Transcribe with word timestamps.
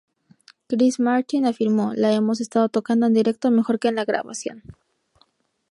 Chris 0.65 0.99
Martin 0.99 1.45
afirmó: 1.45 1.93
"La 1.93 2.11
hemos 2.11 2.41
estado 2.41 2.69
tocando 2.69 3.05
en 3.05 3.13
directo 3.13 3.51
mejor 3.51 3.77
que 3.77 3.89
en 3.89 3.95
la 3.97 4.03
grabación. 4.03 4.63